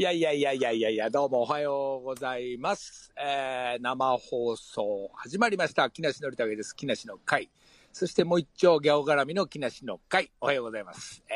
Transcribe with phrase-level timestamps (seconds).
[0.00, 3.12] いやいやいやいやいやいや、どうもおはようございます。
[3.22, 5.90] えー、生放送始まりました。
[5.90, 6.74] 木梨憲武です。
[6.74, 7.50] 木梨の会。
[7.92, 10.32] そしてもう一丁ギャオ絡みの木梨の会。
[10.40, 11.22] おはようございます。
[11.28, 11.34] え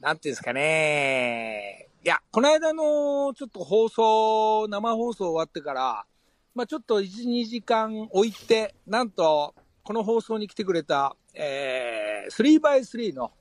[0.00, 1.88] ー、なんていうんですかね。
[2.04, 6.06] いや、この間のちょっと放送、生放送終わってから、
[6.54, 9.52] まあちょっと1、2時間置いて、なんと、
[9.82, 13.32] この放送に来てくれた、えー、3x3 の、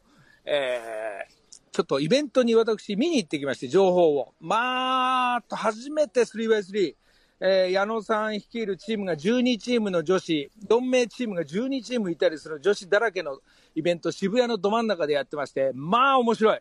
[0.44, 1.45] えー、
[1.76, 4.34] ちょっとイベントに私見に行ってきまして、情報を。
[4.40, 6.96] まあ、と初めて 3x3、
[7.42, 13.40] えー、矢野さん率いるチームが12チームの女子、4名チームが12チームいたりする女子だらけの
[13.76, 16.60] イベント、渋谷のど真ん中でやってまして、まあ面白い。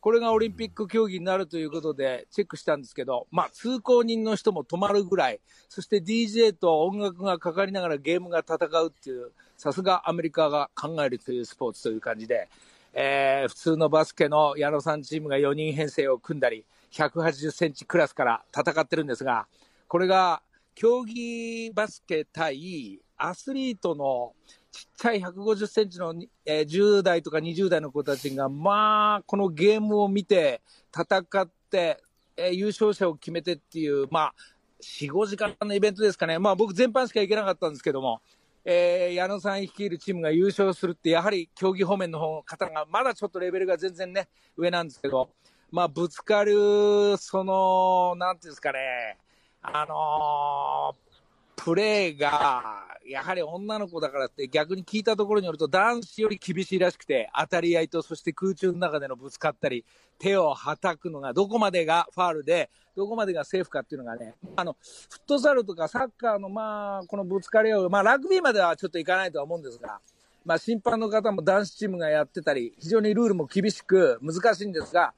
[0.00, 12.48] これがオリンピック競技になるということでチェックしたんですけど、まあ通行人の人も止まるぐらい、そして DJ と音楽がかかりながらゲームが戦うっていう、さすがアメリカが考えるというスポーツという感じで、
[12.94, 19.46] えー、普通のバスケの矢野さんチームが4人編成を組んだり、180センチクラスから戦ってるんですが、
[19.88, 20.42] これが
[20.74, 24.32] 競技バスケ対アスリートの
[24.70, 26.14] ちっちゃい150センチの、
[26.44, 32.02] えー、10代とか20代の子たちが、まあ、このゲームを見て、戦って、
[32.36, 34.34] えー、優勝者を決めてっていう、まあ、
[34.82, 36.38] 4、5時間のイベントですかね。
[36.38, 38.20] まあ僕全般しか行けなかったんですけども、
[38.64, 45.30] えー、矢野さん率いるチームが優勝するって、やはり競技方面の方が、まだちょっとレベルが全然ね、上なんですけど、
[45.70, 49.18] まあ、ぶつかる、その、なんていうんですかね、
[49.60, 50.94] あの、
[51.56, 59.84] プレーが、やはり女の子だからって逆に聞いたところによると男子より厳しいらしくて、当たり合いとそして空中の中でのぶつかったり、
[60.18, 64.76] 手をはたくのがどこまでがファールで、どこまでがセーフかっていうのがね、あの、
[65.10, 70.00] フットサルとかサッカーのまあ、このぶつかり合う、まあラグビーまではちょっといかないとは思うんですが、
[70.44, 75.12] まあ審判の方も男子チームがやってたり、非常にルールも厳しく難しいんですが、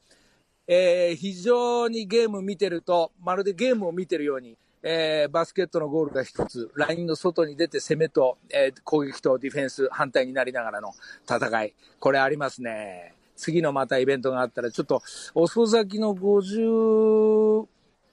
[0.69, 10.93] えー、非常にゲーム見てると、まるでゲームを見てるように、えー、バスケットのゴールが一つ、ラインの外に出て攻めと、えー、攻撃とディフェンス反対になりながらの
[11.29, 11.75] 戦い。
[11.99, 13.15] これありますね。
[13.37, 15.03] 次のまたイベントがあったら、ちょっと
[15.35, 17.67] 遅咲きの50、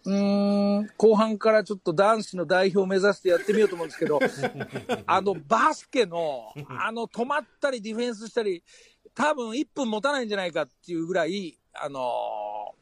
[0.06, 4.20] うん、後半からちょっと男子の代表を目指してやってみようと思うんですけど、
[5.06, 8.64] あのバスケの、あの止まったりディフェンスしたり、
[9.16, 12.76] 多分1分持たないんじゃないかっていうぐらい、あの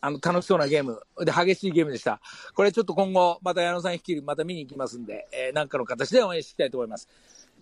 [0.00, 1.00] あの、楽しそうなゲーム。
[1.24, 2.20] で、激しいゲームでした。
[2.54, 7.08] これちょっと今後、また矢野さん率いる、また見に行きますんで、えー、なんかの形で応援していきたいと思います。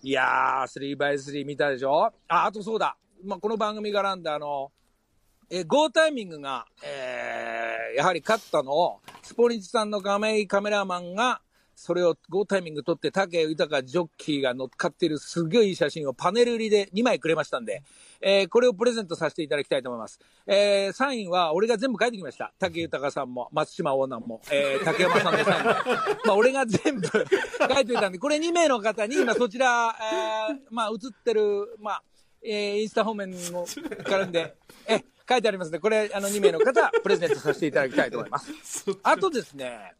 [0.01, 2.11] いやー、3x3 見たでしょ？
[2.27, 2.97] あ、あとそうだ。
[3.23, 4.71] まあ、この番組が絡んで、あの、
[5.49, 11.41] えー、ゴータイミングが、えー、やはり勝ったのを、スポニチさんの画面カメラマンが、
[11.75, 17.83] それをゴータイミング撮って、竹豊ジョッキーが乗っかっているすげえいい写真をパネル売りで2枚くれましたんで、
[18.21, 20.19] えー、これをプレゼントさせていただきたいと思います。
[20.47, 22.53] えー、サインは俺が全部書いてきました。
[22.59, 25.71] 竹豊さんも、松島オーナーも、えー、竹山さんのサインも。
[26.25, 29.95] まあ、俺が全部書いておいたんで、これ2名の方に、今そちら、
[30.49, 32.03] えー、まあ、映ってる、まあ、
[32.43, 34.55] えー、インスタ方面も絡んで、
[34.87, 35.79] え、書いてありますね。
[35.79, 38.51] これ、あの、2名の方、プレゼントさせていただきたいと思います。
[39.03, 39.93] あとですね、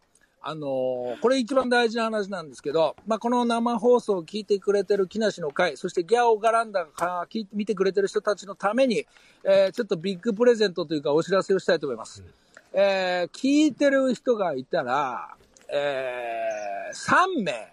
[0.46, 9.06] あのー、これ一番大事な話なんですけど、まあ、この生放送を聞いてくれてる木梨の会、そしてギャオガランダが聞いて見てくれてる人たちのために、
[9.46, 12.22] えー、ちょっとビッグプレゼントというかお知らせをしたいと思います。
[12.22, 12.30] うん、
[12.74, 15.30] えー、聞いてる人がいたら、
[15.70, 17.72] えー、3名、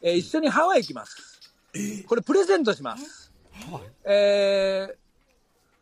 [0.00, 1.52] えー、一緒にハワイ行きます。
[2.06, 3.30] これプレゼントします。
[4.04, 4.88] え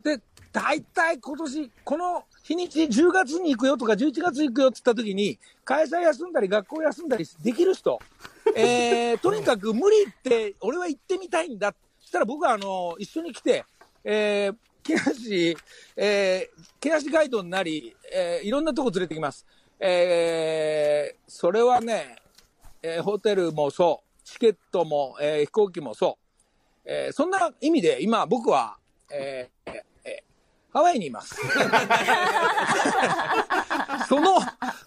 [0.02, 0.20] ー、で、
[0.52, 7.98] 大体今年、この日にち10月に行くよとか11月行くよって言った時に、会社休んだり学校休んだりできる人、
[8.56, 11.74] えー、とにかく無理って、俺は行ってみたいんだ。
[12.00, 13.64] そしたら僕はあの、一緒に来て、
[14.02, 15.56] えー、木梨、
[15.96, 19.46] えー、木梨ガイドになり、えー、いろんなとこ連れてきます。
[19.78, 22.16] えー、それはね、
[22.82, 26.30] えー、ホテルもそう、チケットも、えー、飛行機もそう、
[26.84, 28.76] えー、そんな意味で今僕は、
[29.10, 29.82] えー、えー、
[30.72, 31.36] ハワイにいます。
[34.08, 34.40] その、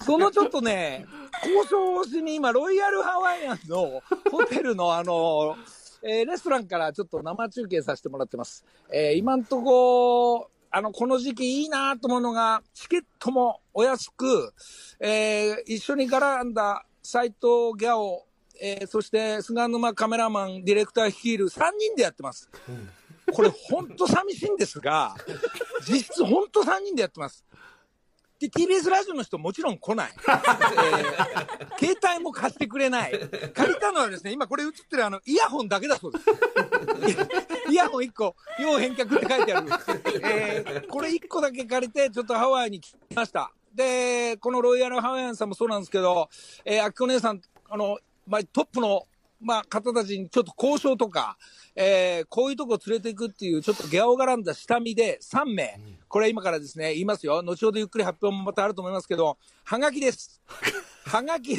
[0.06, 1.06] そのちょっとね、
[1.44, 4.01] 交渉をしに今、ロイヤルハワイアンの
[4.31, 5.56] ホテルのあの、
[6.01, 8.65] えー、レストランからちょっと生中継させてもらってます。
[8.91, 14.53] えー、今んとこ、あの、この時期いいなと思うのが、チケットもお安く、
[15.00, 18.25] えー、一緒に絡んだ斎藤ギャオ、
[18.62, 22.50] えー、そして菅沼カメラマン、ディレクター率いる3人でやってます。
[22.68, 22.89] うん
[23.31, 25.15] これ本当寂しいんですが、
[25.87, 27.45] 実質本当3人でやってます。
[28.39, 30.13] で、TBS ラジオの人もちろん来ない。
[30.13, 33.11] えー、携帯も貸してくれない。
[33.53, 36.25] 借りたのはですね、今これ映ってるあの、イヤホンだけだそうです。
[37.71, 39.69] イヤホン1個、要返却って書いてある。
[40.21, 43.51] えー、これ1個だけ借りて、ちょっとハワイに来ました。
[43.73, 46.29] で、このロイヤルハワイアンさんもそうなんですけど、
[46.65, 47.97] えー、あきこ姉さん、あの、
[48.27, 49.07] まあ、トップの、
[49.44, 51.38] まあ、方たちにちょっと交渉とか、
[51.75, 57.42] えー、こういうとこ連れていくっていう、ちょっとギャオがらんだ下見で3名、これ今からですね、言いますよ。
[57.42, 60.42] 後ほどゆっくり発表もまたあると思いますけど、はがきです。
[61.06, 61.57] はがき、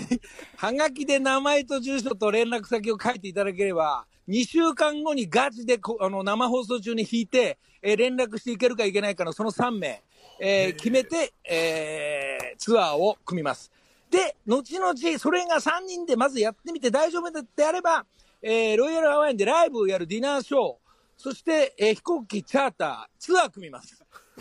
[0.57, 10.03] はがきで名前と住所と連絡先を書いていただければ、2週間後にガチでこあの生放送中に引いて、えー連絡していけるかいけないかのその3名、
[10.41, 13.71] えー決めて、えーツアーを組みます。
[14.14, 18.06] で、後々、それが3人でまずやってみて大丈夫であれば、
[18.40, 20.75] えーロイヤルハワイアンでライブをやるディナーショー、
[21.16, 24.00] そして、えー飛行機チャーター、ツアー組みます。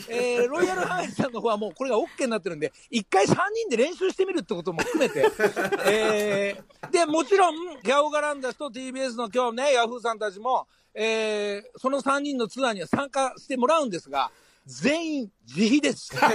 [0.09, 5.27] えー ロイヤルハワイアンさんの方はもうこれが OK になってるんで、一回3人で練習してみるってことも含めて、
[5.89, 14.29] えーで、もちろん、ギャオガランダスと TBS の今日ね、ヤフーさんたちも、えーその3人のツアーには参加してもらうんですが、
[14.65, 16.13] 全員自費です。
[16.15, 16.29] な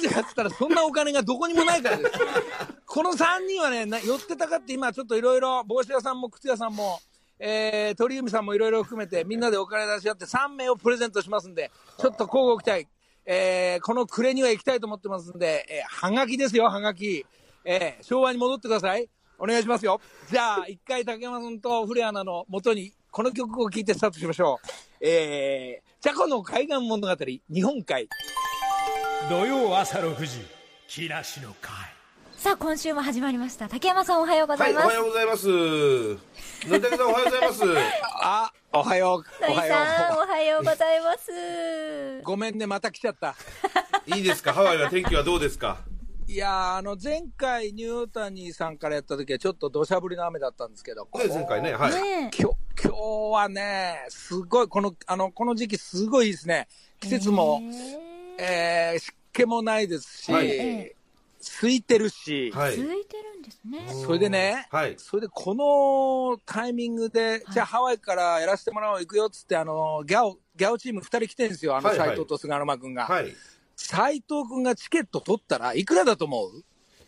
[0.00, 2.10] ぜかって言ったら、そんなお金がどこにもないからです。
[2.86, 7.00] この3人はね、寄ってたかって今ちょっといろいろ、帽子屋さんも靴屋さんも、
[7.38, 12.88] えー、鳥海さんもいろいろ含めて、みんなでお金出し合って3名をプレゼントしますんで、ちょっと交互期待。
[13.30, 17.26] えー、この暮れには行きたいと思ってますんで、えー、はがきですよ、はがき。
[17.64, 19.08] えー、昭和に戻ってください。
[19.38, 20.00] お願いしますよ。
[20.30, 24.68] じゃあ、一回竹山さんと古谷アナの元に、この曲を聴いてスタートしましょう。
[25.04, 28.08] えー、チャコの海岸物語、日本海。
[29.28, 30.38] 土曜朝6時
[30.86, 31.72] 木梨の会
[32.36, 35.48] さあ今週も始まりました竹山さんおはようござはいい、おます、はようございます。
[35.48, 36.14] の
[36.76, 37.64] りたけさんおはようございます。
[38.22, 39.24] あ、おはよう。
[39.50, 39.74] おはよ
[40.14, 41.32] おはようございます
[42.20, 42.22] う。
[42.22, 43.34] ごめんね、また来ちゃった。
[44.06, 44.52] いいですか？
[44.52, 45.78] ハワイは天気はどうですか？
[46.30, 51.92] いやー、あの、前回、ニュータニーさんからやった時は、ちょっと土砂降りの雨だったんですけど、ね、前回ね、はい。
[51.94, 52.98] ね今日、今日
[53.32, 56.68] はね、すごい、この、あの、この時期すごいいいですね。
[57.00, 57.62] 季節も、
[58.38, 60.94] えー、湿気もないですし、はい
[61.60, 62.76] 空いてるし、はい。
[62.76, 64.96] 続いてるんですねそれでね、はい。
[64.98, 73.06] それでこのタイミングで、じゃあハワイからやらせてもらおう、行くよっつって、あの、ギャオ、ギャオチーム2人来てるんですよ、あの、はいはい斎藤と菅沼君が。
[73.06, 73.32] はい。
[73.80, 76.64] 斎藤君がチケット取ったらいくらだと思う？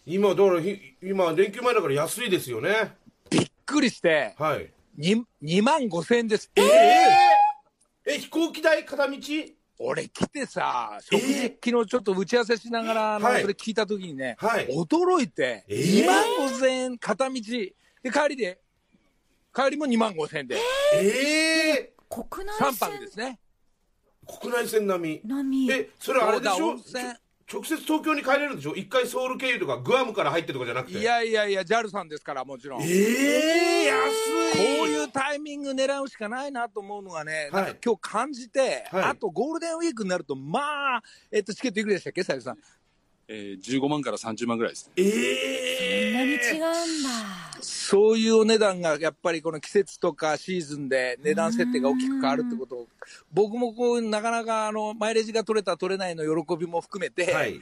[0.06, 2.94] 今、だからひ、今、連休前だから安いですよね。
[3.28, 4.72] びっくりして、はい。
[4.98, 6.50] 2, 2万5千円です。
[6.54, 9.16] えええ、飛行機代片道？
[9.82, 14.68] 俺来てさ、食事、昨日ちょっと打ち合わせしながら、あの、はいそれ聞いたときにね、はい。
[14.68, 17.40] 驚いて、えー！2万5千円片道、で、
[18.12, 18.60] 帰りで、
[19.52, 20.56] 帰りも2万5千円で、
[20.94, 23.38] ええ国内3線泊ですね。
[24.26, 25.28] 国内線並み。
[25.28, 26.76] 並みえ、それあれでしょ？
[27.52, 28.76] 直接東京に帰れるんでしょ？
[28.76, 30.98] 一回ソウル経由とかグアムから入ってとかじゃなくて。
[30.98, 32.82] いやいやいや、JAL さんですから、もちろん。
[32.82, 41.02] ええ安いこういうタイミング狙うしかないなと思うのがね、はいなんか今日感じて、はいあとゴールデンウィークになると、まあ、
[41.32, 42.58] えっと、チケットいくらでしたっけ、さゆさん。
[43.32, 44.92] えー、15万から30万ぐらいですね。
[44.96, 47.10] えそんなに違えうんだ
[47.60, 52.88] そういうお値段がやっぱりこの季節とかシーズンで値段設定が大きく変わるってことを、
[53.32, 57.60] 僕もこう、なかなかあの、マイレージが取れた取れないの喜びも含めて、はい。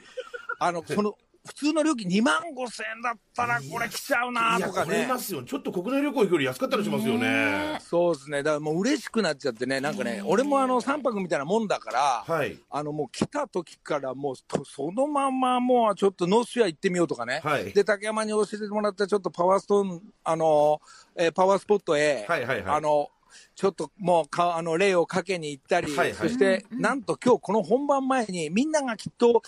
[0.57, 1.15] あの、その、
[1.49, 5.17] 普通の料金2万5千円だったらこれ来ちゃうなとかねま。
[5.17, 5.41] すよ。
[5.41, 7.79] ちょっと国内旅行行くより安かったりしますよね。
[7.81, 8.43] そうですね。
[8.43, 12.59] だからもう嬉しくなっちゃってね、なんかね、俺もあの3泊みたいなもんだから、はい。
[12.69, 17.41] あのもう来た時からもうとそのままもうちょっとノースフィア行ってみようとかね。
[17.43, 20.79] はいで、竹山に教えてもらったちょっとパワーストーン、あの、
[21.15, 23.09] えーパワースポットへ、はいはいはいあの、
[23.55, 29.41] ちょっともうか、あの、例をかけに行ったり、はいはいそして、なんと今日この本番前にみんながきっと、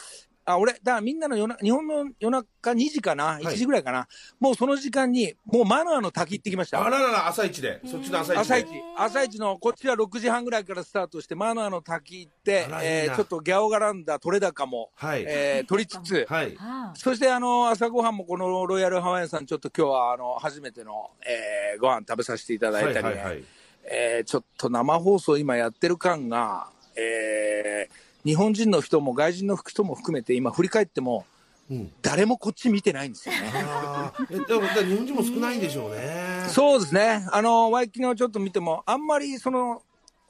[0.44, 4.08] あ、俺、だからみんなの夜な日本の夜中2時かな、1時ぐらいかな、
[4.40, 6.84] もうその時間に、もうマナーの滝行ってきました。
[6.84, 7.80] あららら、朝一で。
[7.86, 8.40] そっちの朝一で。
[8.42, 8.68] 朝一、
[8.98, 15.24] 朝一の、こっちは6時半ぐらいからスタートして、マナーの滝行ってえーちょっとギャオガランダ、取れ高も、はい。
[15.28, 16.56] えー取りつつ、はい。
[16.60, 23.44] あそしてあの、朝ごはんもこのロイヤルハワイアンさん、ちょっと今日はあの、初めての、えーご飯食べさせていただいたりね、はいはいはい。
[23.86, 31.26] えーちょっと生放送今やってる感が、えー日本人の人も外人の人も含めて今振り返っても、
[31.70, 33.40] うん誰もこっち見てないんですよね。
[33.54, 36.44] だから日本人も少ないんでしょうね。
[36.50, 37.26] そうですね。
[37.32, 39.82] あの、ワイキキのちょっと見ても、あんまりその、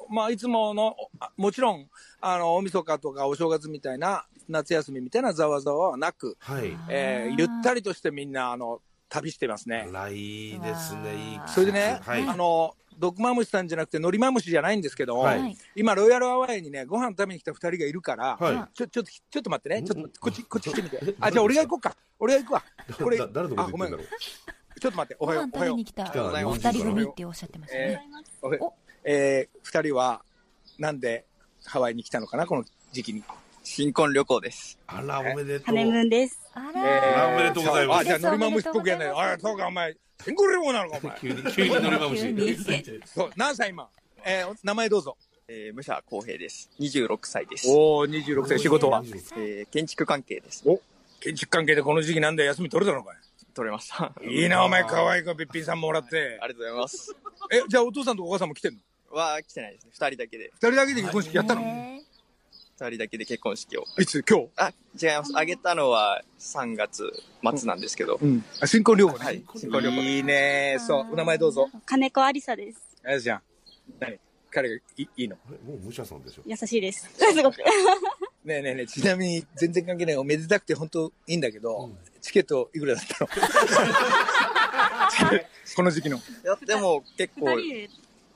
[0.07, 1.87] まあ、いつもの、あもちろん、
[2.19, 6.77] あの、大晦日とかお正月みたいな、夏休みみたいなざわざわはなく、はい。
[6.89, 8.79] えーゆったりとしてみんな、あの、
[9.09, 9.87] 旅してますね。
[9.89, 11.15] あら、いいですね。
[11.15, 12.27] いいそれでね、はい。
[12.27, 19.83] あの、毒マムシさんじゃなくて、のりマムシじゃないんですけど、はいはい今、ロイヤルアワーにね、ご飯食べに来た二人がいるから、はいちょ、ちょっと、ちょっと待ってね。
[19.83, 21.15] ちょっと、こっち、こっち来てみて。
[21.19, 21.95] あ、じゃあ俺が行こうか。
[22.19, 22.63] 俺が行くわ。
[23.03, 23.89] これ、だ誰のことあ、ごめん。
[23.89, 24.17] 言ってんだろ
[24.79, 25.75] ちょっと待って、おはよう、ご飯食おはよう。
[25.75, 28.01] べに来た来たらお二人組っておっしゃってましたね。
[28.41, 30.23] おはようえー、二人は、
[30.77, 31.25] なんで
[31.65, 33.23] ハワイに来たのかな、この時期に。
[33.63, 34.79] 新婚旅行です。
[34.87, 35.65] あら、おめでとう。
[35.67, 36.39] ハネムーンです。
[36.53, 39.09] あえらおめでとうございますあ、じゃあ、のりまむしっぽくやんない。
[39.09, 41.17] あ、そうか、お前、天狗レモンなのか、お前。
[41.21, 42.21] 急に、急に乗りまむし。
[42.83, 43.87] 急にそう、何歳今？
[44.25, 45.17] えー、名前どうぞ。
[45.47, 46.69] えー、武者公平です。
[46.79, 47.67] 26歳です。
[47.69, 49.03] おー、26歳、仕事は？
[49.37, 50.63] えー、建築関係です。
[50.65, 50.81] お、
[51.19, 53.13] 建築関係でこの時期なんだよ、休み取れたのか
[53.53, 54.11] 取れました。
[54.23, 56.47] い いいな、お前、可愛い子、べっぴんさんもらってあ。
[56.47, 57.15] りがとうございます。
[57.51, 58.79] え、じゃあ、お父さんとお母さんも来てんの？
[59.15, 59.91] は、来てないですね。
[59.93, 60.51] 二人だけで。
[60.53, 61.61] 二人だけで結婚式やったの？
[61.61, 62.00] ね
[62.81, 63.83] 二人だけで結婚式を。
[63.99, 64.23] いつ？
[64.27, 64.47] 今日？
[64.55, 65.31] あ、違います。
[65.35, 67.13] あげたのは3月
[67.57, 68.17] 末なんですけど。
[68.19, 68.43] うん。
[68.59, 69.25] あ、新婚旅行ね。
[69.25, 71.69] はい新婚旅行いいねそう、お名前どうぞ。
[71.85, 72.79] 金子ありさです。
[73.05, 73.41] あやちゃん。
[73.99, 74.19] 何？
[74.49, 75.35] 彼がいいいいの
[75.65, 76.41] もう武者さんでしょ。
[76.45, 77.07] 優しいです。
[77.15, 77.57] すごく。
[78.43, 80.17] ねえねえねえ、ちなみに全然関係ない。
[80.17, 83.29] おめでたくて本当いいんだけど、チケットいくらだったの？
[85.75, 86.17] この時期の。
[86.17, 87.55] いや、でも結構、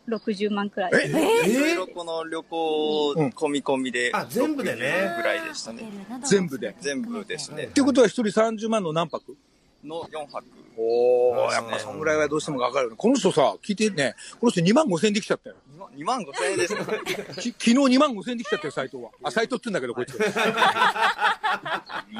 [0.08, 0.92] 60万くらい。
[0.94, 5.84] えいろいろこの旅行うん込み込みで、あ全部でね60ぐらいでしたね。
[6.24, 6.76] 全部で。
[6.80, 7.68] 全部ですねっ。
[7.70, 9.36] てことは一人30万の何泊？
[9.84, 10.44] の4泊。
[10.78, 12.98] おおやっぱそんぐらいはどうしてもかかるよね。
[12.98, 15.56] この人さ、聞いてね、この人2万5千円できちゃったよ。
[15.96, 16.84] 2万5千円ですか
[17.40, 19.12] き昨日2万5千円できちゃったよ、斎藤は。
[19.24, 20.16] あ、斎藤って言うんだけど、こいつ。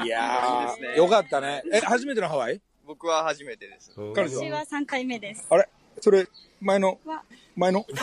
[0.04, 1.62] いやー、いいですねよかったね。
[1.72, 2.60] え、初めてのハワイ？
[2.86, 3.92] 僕は初めてです。
[4.14, 5.44] 彼女私は3回目です。
[5.50, 5.68] あれ？
[6.00, 6.28] それ、
[6.60, 7.22] 前のわ、
[7.56, 7.84] 前の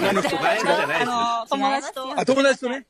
[0.00, 1.12] 前の人、前のじゃないですよ。
[1.12, 2.20] あの、友達と。
[2.20, 2.86] あ、友達とね。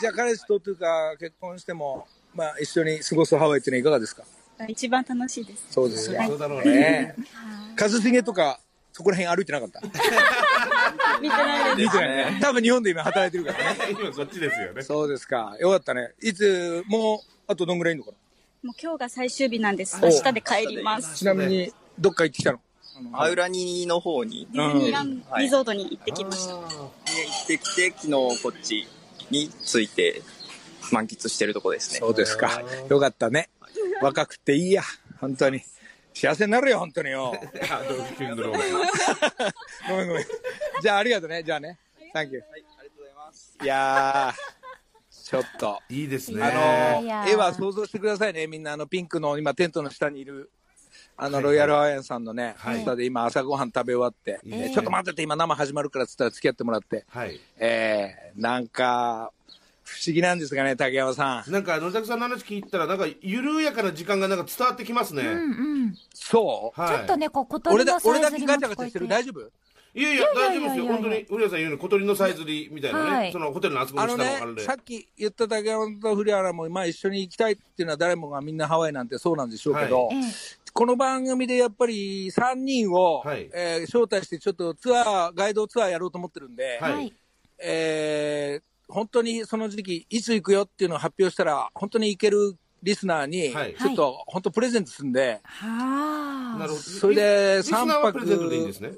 [0.00, 4.24] じゃあ彼氏とというか、結婚しても、まあ一緒に過ごすハワイっていうのはいかがですか？
[4.68, 5.66] 一番楽しいです。
[5.70, 6.22] そうですよ。
[6.26, 7.14] そうだろうね。
[7.76, 8.60] 一茂とか、
[8.92, 9.80] そこら辺歩いてなかった？
[11.20, 12.38] 見てないで見てないね。
[12.40, 13.78] 多分日本で今働いてるからね。
[13.90, 14.82] 今こっちですよね。
[14.82, 15.56] そうですか。
[15.58, 16.12] よかったね。
[16.22, 18.16] いつ、もう、あとどんぐらいいんのかな？
[18.60, 18.66] す。
[18.66, 19.98] もう今日が最終日なんです。
[20.00, 21.16] 明日で帰ります。
[21.16, 22.60] ちなみに、どっか行ってきたの？
[23.12, 26.54] アウラニの方にディズニーランドはいリゾートに行ってきました。
[26.54, 26.66] 行っ
[27.46, 28.86] てきて、昨日こっち
[29.30, 30.22] に着いて
[30.92, 31.98] 満喫してるとこですね。
[31.98, 32.62] そうですか。
[32.88, 33.48] よかったね。
[34.00, 34.82] 若くていいや。
[35.20, 35.62] 本当に。
[36.14, 37.32] 幸せになるよ、本当によ。
[39.88, 40.26] ごめんごめん。
[40.82, 41.42] じゃあ、ありがとうね。
[41.42, 41.78] じゃあね。
[42.12, 42.42] サンキュー。
[42.42, 43.56] はい、ありがとうございます。
[43.62, 45.80] いやー、ちょっと。
[45.88, 46.42] いいですね。
[46.42, 48.46] あの絵は想像してくださいね。
[48.46, 50.50] みんな、あの、ピンクの今、テントの下にいる、
[51.16, 57.38] あの、ロイヤルハワイアンさんのね、はい下で今、朝ごはん食べ終わって、えーちょっと待ってて、今、生始まるからっつったら付き合ってもらって、はい。
[57.58, 59.30] えー、なんか、
[59.84, 61.52] 不思議なんですがね、竹山さん。
[61.52, 65.22] なんか、野崎さんの話聞いたら、なんか、緩やかな時間がなんか伝わってきますね。
[65.22, 65.34] うんう
[65.86, 65.98] ん。
[66.14, 66.80] そう？
[66.80, 66.96] はい。
[66.96, 69.08] ちょっとね、こう、小鳥俺だの、さ俺だけガチャガチャしてる。
[69.08, 69.50] 大丈夫？
[69.94, 70.86] いやいや、大丈夫ですよ。
[70.86, 73.10] 本当に、古谷さん言うように小鳥のさえずりみたいなね。
[73.10, 74.62] はいそのホテルのあそこの下のあれで。
[74.62, 80.22] さっき言った竹山と古原も、まあ一緒に行きたいっていうのは誰もがみんなハワイなんてそうなんでしょうけど、ええ
[80.74, 87.12] この番組でやっぱり3人を、はいえー招待してちょっとツアー、ガイドツアーやろうと思ってるんで、はいはい。
[87.62, 96.58] えー本当にその時期、いつ行くよっていうのを発表したら、本当に行けるリスナーに、はいちょっと本当プレゼントするんで、はあ。
[96.58, 96.82] なるほど。
[96.82, 98.92] それでリスナー三泊はプレゼントでいいんですね。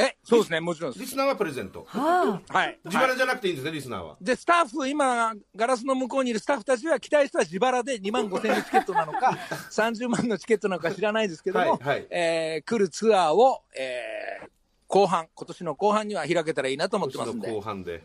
[0.00, 1.02] え、そうですね、もちろんです。
[1.02, 1.84] リスナーはプレゼント。
[1.86, 2.78] ははい。
[2.84, 4.16] 自腹じゃなくていいんですね、リスナーは。
[4.20, 9.36] で、スタッフ、今、ガラスの向こうにいるスタッフたちは、期待した自腹で2万5千円のチケットなのか、
[9.70, 14.48] 30万のチケットなのか知らないですけども、はいはいえー来るツアーを、えー
[14.88, 17.64] 後半、今年の後半には開けたらいいなと思ってますん今年の後で。
[17.64, 18.02] 半で。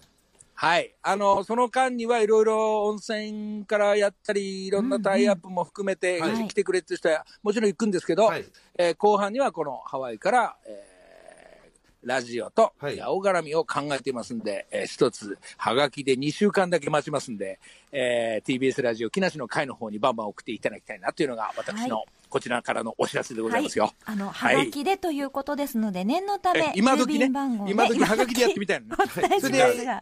[0.53, 0.95] はい。
[1.01, 8.45] あの、その間にはいろいろ温泉からやったり、いろんなタイアップも含めて、来てくれっていう人はもちろん行くんですけど、はい
[8.77, 10.94] えー後半にはこのハワイから、えー
[12.05, 17.59] ラジオと、はい青絡みを考えていますんで、えー一つ、はがきで2週間だけ待ちますんで、
[17.91, 23.93] えー TBS ラジオ木梨の会の方にバンバン送っていただきたいなというのが、私の、はこちらからのお知らせでございますよ。
[24.05, 28.97] あの、ははいがきでということですので、念のたえめ、今時ね今時はがきでやってみたいな
[29.39, 30.01] それで。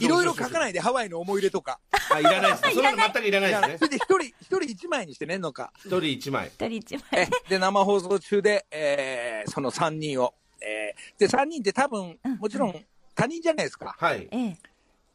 [0.00, 1.78] いろいろ書かないいで、ハワイの思い入れとか。
[2.12, 2.70] あ、いらないですね。
[2.74, 3.84] それは全くいらないですねそ。
[3.84, 5.72] れで一人、一人一枚にしてねんのか。
[5.78, 6.48] 一人一枚。
[6.48, 7.02] 一人一枚。
[7.12, 12.84] えで、生放送中で、えーその3人を、えーで、3人って多分、もちろん
[13.14, 13.94] 他人じゃないですか。
[13.98, 14.28] はい。
[14.30, 14.56] ええ。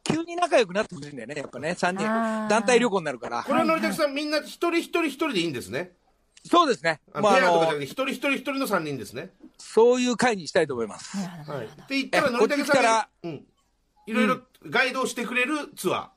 [0.02, 2.48] 急に仲良くなってほしいんだよね、やっぱね、3人あー。
[2.48, 3.52] 団体旅行になるからこ。
[3.52, 5.92] れはのりたくさん、みんな一人一人一人でいいんですね。
[6.46, 7.00] そうですね。
[7.14, 9.30] あもうあのペアとかじゃなくて、一人一人一人の三人ですね。
[9.58, 11.16] そういう会にしたいと思います。
[11.16, 11.66] はい。
[11.66, 13.44] って言ったら、えのりたくさんがうん。
[14.06, 16.10] いろいろガイドをしてくれるツア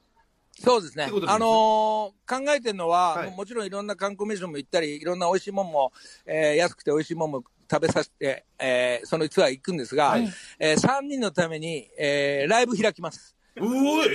[0.60, 5.94] そうですねあのー考えてるのは、はいもちろんいろんな観光名所も行ったり、いろんな美味しいもんも、
[6.26, 10.30] えー安くて美味しいもんも食べさせて、えーそのツアー行くんですが、はい。
[10.60, 13.36] え3人のために、えーライブ開きます。
[13.56, 14.08] うおえ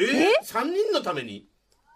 [0.42, 1.47] ー、3人のために？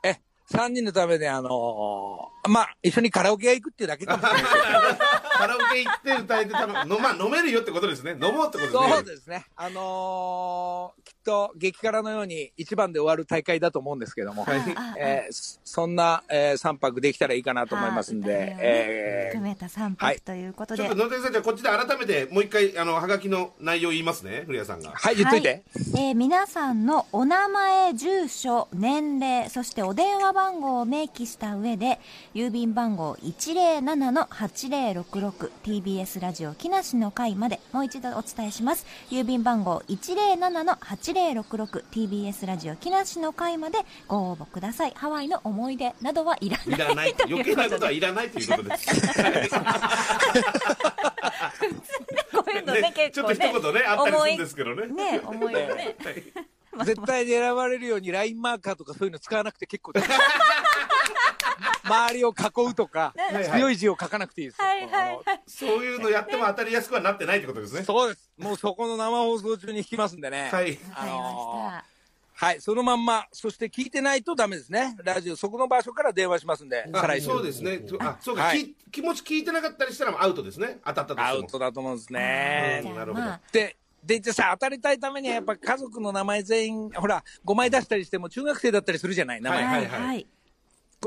[0.02, 0.16] え、
[0.50, 8.12] 3人のためで、あのーまあ、一緒にカラオケ屋行くっていうだけかもしれないですけどカラオケ行って歌えてたの、のまあ、飲めるよってことですね。
[8.12, 8.88] 飲もうってことですね。
[8.88, 9.44] そうですね。
[9.56, 20.84] あのーきっと激辛のように一番で終わる大会だと思うんですけども、はいあえーそそんな、え3泊できたらいいかなと思いますんで、ねえー含めた3はい泊ということで。
[20.84, 24.92] ちょっと野崎さん、じゃあこっちで改めてもう一回、あの、はがきの内容言いますね、古谷さんが。
[24.94, 25.48] はい、言っといて。
[25.48, 25.62] はい
[25.96, 31.98] えー皆さんのお名前、住所、年齢、そしてお電話番号を明記した上で、
[32.36, 38.84] 郵便番号 107-8066TBS ラジオ木梨の会まで、もう一度お伝えします。
[39.10, 44.92] 郵便番号 107-8066TBS ラジオ木梨の会までご応募ください。
[44.94, 47.14] ハワイの思い出などはいらないいらない。
[47.26, 49.10] 余計なことはいらないということです。
[52.32, 53.36] こういうのね、ね結構ね。
[53.38, 54.88] ちょっと一言ね、あったりするんですけどね。
[54.88, 55.96] ね、思い出ね。
[56.84, 60.08] 絶対に選ばれるようにラインマーカーとかそういうの使わなくて結構です。
[61.86, 63.14] 周りを囲うとか、
[63.54, 64.60] 強い字を書かなくていいです。
[64.60, 65.42] はいはいはい。
[65.46, 67.84] そういうのやっても当たりやすくはなってないってことですね。
[67.84, 68.30] そうです。
[68.38, 70.50] もうそこの生放送中に弾きますんでね。
[70.52, 70.70] はい。
[70.72, 71.30] わかりま
[71.80, 71.96] した。
[72.38, 74.94] はい、そのまんま、そして聞いてないとダメですね。
[75.02, 76.84] ラジオ、そこの場所から電話しますんで、
[77.22, 77.80] そうですね。
[77.98, 80.78] あ、そうか、はいき気持ち聞いてなかったりしたらアウトですね。
[80.84, 81.28] 当たったとしても。
[81.28, 82.82] アウトだと思うんですじね。
[82.84, 89.64] ゃあなるほどまあ、で、で、じゃあさ、当たりたいためにはやっぱ家族の名前全員、ほら、5枚出したりしても中学生だったりするじゃない、名前。
[89.64, 90.26] はいはいはい。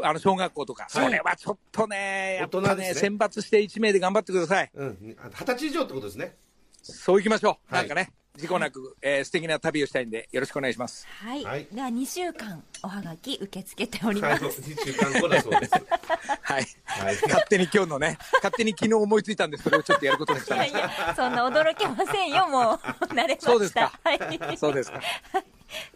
[0.03, 0.87] あの、小学校とか。
[0.89, 4.69] そはいれはちょっとね、やっぱね、ね選抜して1名で頑張ってください。
[4.73, 4.97] うん。
[5.01, 6.35] 二十歳以上ってことですね。
[6.81, 7.73] そう行きましょう。
[7.73, 11.05] はないんかね、事故なく、えー素敵な旅をしたいんで、よろしくお願いします。
[11.07, 11.43] はい。
[11.43, 14.41] はいでは2週間おはがき受け付けておりはい。
[14.41, 14.61] ます。
[14.61, 15.71] 2週間後だそうです。
[16.41, 16.67] はい。
[16.85, 17.15] はい。
[17.21, 20.71] 勝手に今日のね、勝手に昨日思いついたんで、それをちょっとやることにしたんです。
[20.71, 22.79] いやいや、そんな驚きませんよ、もう。
[23.13, 23.51] 慣れました。
[23.51, 24.57] そうですかはい。
[24.57, 25.01] そうですか。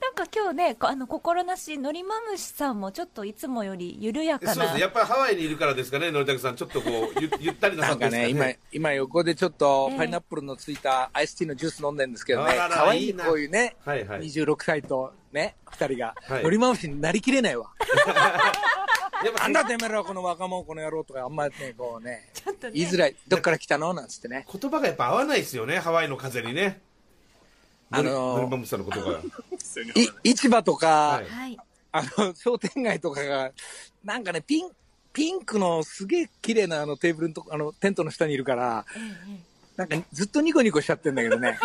[0.01, 4.53] なんか今日ね、こあの、心なし、のりまむしさんもちょっといつもより緩やかな。
[4.53, 4.82] そうですね。
[4.82, 6.56] やっぱりハワイにいるからですかね、のりたけさん。
[6.56, 17.72] ちょっとこう、ゆ ゆったりななんかね、今、今横でちょっとパイナップルのついたアイスティーのジュース飲んでるんですけどね可愛いいいなこういうね、はいはい26歳とね、2人がは、い乗り回しになりきれないわ。
[19.24, 23.16] やっぱなんだてめえらこの若者この野郎とかあんまりね、こうね、ちょっとね言いづらい。
[23.27, 23.94] どっから来たの？
[23.94, 24.46] なんつってね。
[24.51, 26.81] 言葉がやっぱ合わないですよね、ハワイの風にね。
[27.94, 29.20] あのーさんの言葉が。
[30.24, 31.58] い市場とか、はいはい。
[31.92, 33.51] あの、商店街とかが、
[34.03, 34.70] なんかね、ピン、
[35.14, 38.84] ピンクのすげえ綺麗なあのテーブルのとこ、あの、テントの下にいるから、
[39.75, 41.60] なんかずっとニコニコしちゃってんだけどね。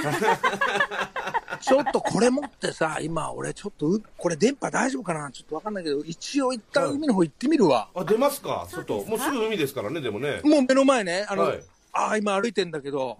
[1.61, 5.31] ちょっとこれ持ってさ、今俺ちょっとう、これ電波大丈夫かな？
[5.31, 7.89] ちょっとわかんないけど、一応一旦海の方行ってみるわ。
[7.95, 9.03] あ、出ますか、外。
[9.05, 10.41] もうすぐ海ですからね、でもね。
[10.45, 13.17] もう目の前ね、あの、はいああ、今歩いてんだけど、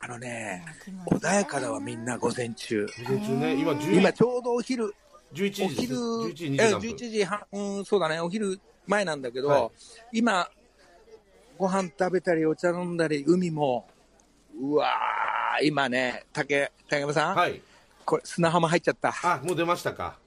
[0.00, 0.64] あのね、
[1.10, 2.86] 穏やかだわ、みんな午前中。
[2.86, 4.94] 午前中ね、今10今ちょうどお昼、
[5.34, 5.68] 11時お。
[5.68, 6.90] 昼、11時え23分。
[6.90, 10.48] 11時半、うん、そうだね、お昼前なんだけど、はい今、
[11.58, 13.88] ご飯食べたり、お茶飲んだり、海も、
[14.60, 17.60] うわー、今ね、竹、竹山さん、はい。
[18.04, 19.12] これ砂浜入っちゃった。
[19.22, 20.18] あ、もう出ましたか。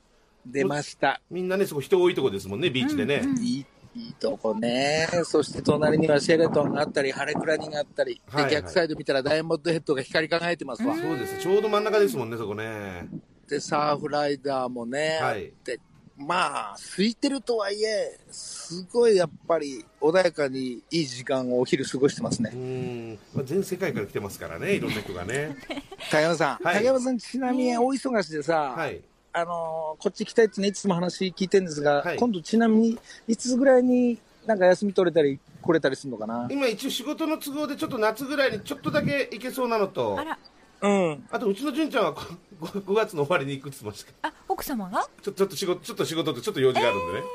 [0.45, 1.21] 出ました。
[1.31, 3.23] みんなね、そこ人多いとこですもんね、ビーチでね。
[3.39, 5.07] いい、いいとこね。
[5.25, 10.95] そして隣にはシェレトンがあったり、ハレクラニがあったり、はいはいで、逆サイド見たらダイヤモンドヘッドが光り輝いてますわ。
[10.95, 11.37] そうです。
[11.39, 13.07] ちょうど真ん中ですもんね、そこね。
[13.49, 15.79] で、サーフライダーもね、はいあって、
[16.17, 22.51] まあ、空いてるとはいえ、すごいやっぱり穏やかにいい時間をお昼過ごしてますうね。
[22.51, 23.19] ん。
[23.33, 25.57] まあ、全世界から来てますからね、いろんな人がね。
[26.09, 29.01] 竹山さん、はい竹山さんちなみに大忙しでさ、はい。
[29.33, 36.47] あのーこっち来たいってね、いつも話聞いてるんですが、はい今度ちなみに、いつぐらいになんか休み取れたり来れたりするのかな？
[36.49, 40.39] 今一応仕事の都合でちょっと夏ぐらいにちょっとだけ行けそうなのとあ、ら、
[40.81, 41.23] うん。
[41.31, 42.15] あとうちの純ちゃんは
[42.61, 45.07] 5, 月の終わりに行くって言ってましたあ、奥様が？
[45.21, 47.25] ちょちょっと仕事、ちょっと仕事でちょっと用事があるんでね。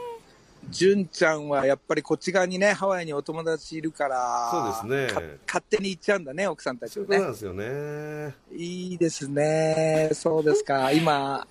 [0.69, 4.51] 純ちゃんはやっぱりこっち側にね、ハワイにお友達いるから、
[4.83, 7.17] そうですねか勝手に行っちゃうんだね、奥さんたちそうはね。
[7.17, 8.35] いうなんですよね。
[8.53, 10.11] いいですね。
[10.13, 10.91] そうですか。
[10.91, 11.47] 今、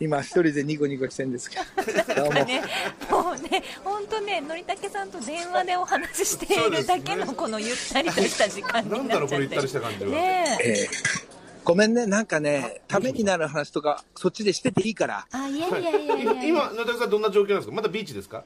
[0.00, 2.14] 今一人でニコニコしてるんですけど。
[2.14, 2.32] どうも。
[2.44, 2.62] ね、
[3.10, 9.08] もうね、本当ね、のりたけさんと電話でお話ししているだけの このゆったりとした時間になっちゃって。
[9.08, 10.10] なんだろう、これ行ったりした感じは。
[10.10, 10.68] ねえ。
[10.68, 11.26] えー
[11.66, 12.06] ごめんね。
[12.06, 15.26] なんかね、ためになる話とか、そっちでしてていいから。
[15.32, 16.44] あ、いやいはいやいやいやいや。
[16.44, 17.74] 今、野田さんどんな状況なんですか？
[17.74, 18.44] まだビーチですか？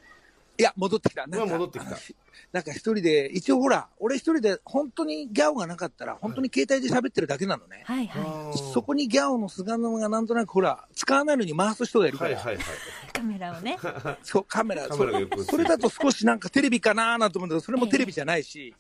[0.61, 1.27] いや、戻ってきた。
[1.27, 1.97] なんか今戻ってきた
[2.53, 7.83] なんか一人で、一応ほら、俺一人で本当にギャオがなかったら、本当に携帯で喋ってるだけなのね。
[7.87, 12.37] はいはそこにギャオの菅沼がなんとなくほら、使わないのに回す人がいるから。
[12.37, 12.65] はいはいはい。
[12.65, 13.13] い。
[13.13, 13.79] カメラをね。
[14.23, 18.75] そう、カメラ、カメラそそれだと少しなんかテレビかなーなんて思うんだけど、それもテレビじゃないし、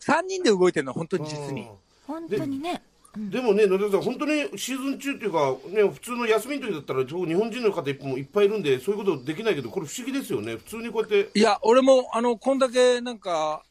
[0.00, 1.68] 3人で動いてるの、本当に実に。
[2.06, 2.82] 本当にね。
[3.16, 10.56] でもね、野田さん、本当にシーズン中っていうか、ね、普通の休みの時だったら、日本人の方もいっぱいいるんで、そういうことできないけど、これ不思議ですよね。
[10.56, 11.38] 普通にこうやって。
[11.38, 13.62] いや、俺も、あの、こんだけ、なんか、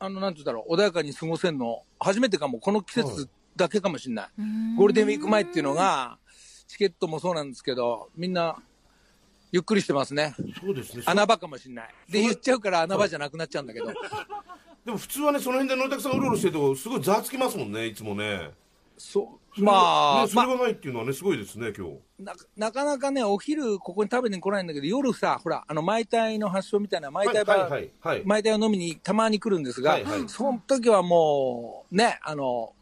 [0.00, 4.28] あの、なんて言ったら、穏やかに過ごせんの、初めてかも、この季節だけかもしれない。
[4.76, 6.18] ゴールデンウィーク前っていうのが、
[6.66, 8.56] チケットもそうなんですけど、みんな、
[9.52, 10.34] ゆっくりしてますね。
[10.60, 11.04] そうですね。
[11.06, 11.94] 穴場かもしれない。
[12.10, 13.92] で、言っちゃうから穴場じゃなくなっちゃうんだけど。
[14.84, 18.50] でも普通はね、その辺で野田さんうろうろしてると、すごいざわつきますもんね、いつもね。
[18.98, 19.62] そう。
[19.62, 21.98] まあ、ね、それがないっていうのはね、すごいですね、今日。
[22.18, 32.72] ななかなかね、お昼ここに食べに来ないんだけど、夜さ、ほら、あの、マイタイの発祥みたいな、マイタイバー、はいはいはいマイタイを飲みにたまに来るんですが、はいはいその時はもう、ね、あの、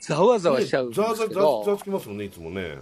[0.00, 2.78] ざわざわしちゃうんですざわざわけざわざわど、つきますもんね、いつもね。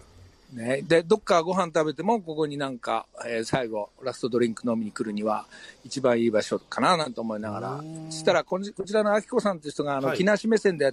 [0.57, 5.45] ね、で、どっかご飯食べても、ここになんか、えー最後、ラストドリンク飲みに来るには、
[5.85, 10.16] 一番いい場所かな、なんて思いながら、そしたらこんじ、こちらのあきこさんっていう人が、あの、はい。
[10.16, 10.90] 木梨目線で、は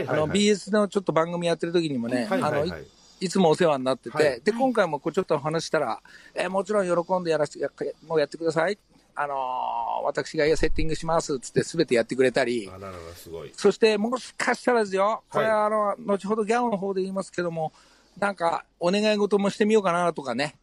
[0.00, 2.72] いはい BS のちょっと番組やってる時にもね、あの、い
[3.20, 4.40] いつもお世話になってて、はい。
[4.42, 6.00] で、今回もこうちょっとお話したら、
[6.34, 7.70] えーもちろん喜んでやらせて、や
[8.08, 8.76] もうやってください。
[9.14, 9.74] あのー
[10.04, 13.52] 私がセッティングしますっつって全てやってくれたり、あららら、すごい。
[13.56, 17.72] そしてもしかしたらですよ、これはいはあの、後ほどギャオの方で言いますけども、
[18.18, 20.54] なんかお願い事もしてみようかなとかね、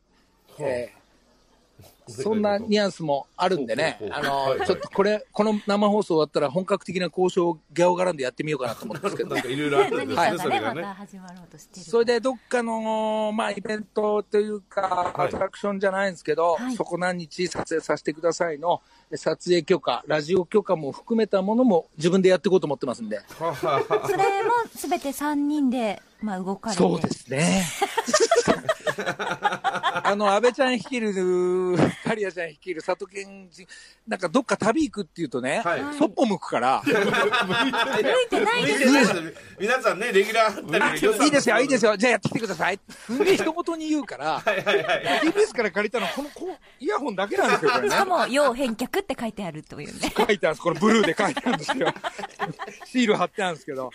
[0.60, 1.01] えー
[2.08, 10.82] そんなニュアンスもあるんでねあのほうはいはいちょっとこれ、この生放送終わったら本格的な交渉をギャオ絡んでやってみようかなと思ってますけどなんかいろいろあるんですね、それがね。
[10.82, 11.86] また始まろうとしてる。
[11.86, 14.82] それでどっかの、まあ、イベントというか、
[15.16, 18.82] はいアトラクションじゃないんですけど、はいそこ何日撮影させてくださいの、
[19.16, 23.20] 撮影許可、ラジオ許可も含めたものも自分でやっていこうと思ってますんで。
[23.38, 26.82] それもすべて3人で、まあ、動かれて。
[26.82, 27.66] そうですね。
[30.04, 31.14] あの、安倍ちゃん率いる、
[32.04, 33.68] カリアちゃん率いる佐藤健人、
[34.08, 36.96] なんかどっか旅行くっていうとね、はいそっぽ向くから、 向い
[38.30, 42.80] てないです見てないです皆さんね、レギュラーいいですよ、いいですよ、じゃあやってきてください。
[43.06, 48.06] すんげえ一言に言うから、TBS から借りたの、このこうイヤホンだけなんですよ、これねしか。
[48.06, 50.14] も、要返却って書いてあるというね。
[50.16, 50.62] 書いてあるんです。
[50.62, 51.94] これブルーで書いてあるんですよ。
[52.86, 53.92] シール貼ってあるんですけど。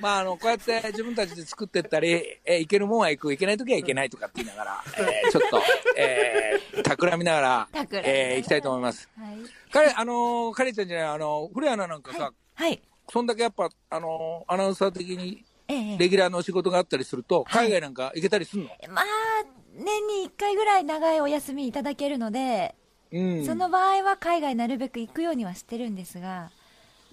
[0.00, 2.12] まあ、あの、こうやって自分たちで作ってったり、
[2.44, 5.62] えー行けるもんは行く、行けない時は行けないとかって言いながら、えーちょっと、
[5.96, 9.08] えー、企みながら、企みながらえー行きたいと思います。
[9.18, 9.36] はい。
[9.72, 12.82] 彼、あのー、カレちゃんじゃない、あの、古谷アナなんかさ、はい。
[13.10, 19.04] そんだけやっぱ、あのーアナウンサー的に、ええレギュラーのお仕事があったりすると、海外なんか行けたりすんの、まあ、
[19.74, 22.74] 年に1回ぐらい長いお休みいただけるので、
[23.12, 23.44] うん。
[23.46, 26.50] その場合は海外なるべく行くようにはしてるんですが、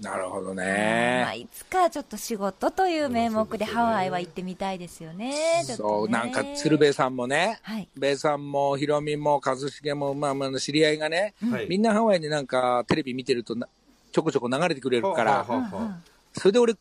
[0.02, 1.34] なるほどまあ、ね。
[1.38, 5.64] いつかちょっと仕事という名目でハワイは行ってみたいですよね。
[5.66, 7.88] そう、なんか、鶴瓶さんもね、はい。
[7.98, 13.68] べイさんも、ひろみも、一茂も、まあまあ、知り合いがね、はいみんなハワイでなんか、テレビ見てるとな、
[14.12, 15.46] ちょこちょこ流れてくれるから、
[16.34, 16.76] それで俺、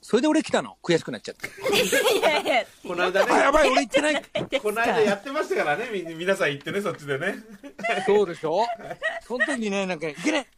[0.00, 0.76] それで俺来たの？
[0.84, 1.48] 悔しくなっちゃって。
[2.16, 4.22] いやいや、この間あ、やね、ばい、俺行ってない。
[4.62, 7.34] この間やってましたからね、み皆さん行ってね、そっちでね。
[8.06, 8.64] そうでしょ？
[9.26, 10.56] その時ね、なんか、いけねえ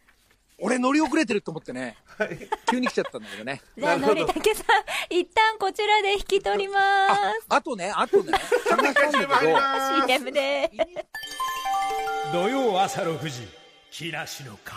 [0.60, 1.96] 俺乗り遅れてると思ってね、
[2.68, 3.62] 急に来ちゃったんだけどね。
[3.78, 4.64] じゃあ、のりたけさん、
[5.08, 6.80] 一旦こちらで引き取りま
[7.48, 8.32] あとね、あとね、
[8.68, 9.18] 探したんだ
[10.08, 10.70] けど、で。
[12.32, 13.48] 土曜朝6時
[13.90, 14.74] 木梨の会